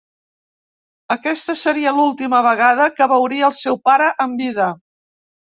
[1.15, 4.73] Aquesta seria l'última vegada que veuria el seu pare en vida.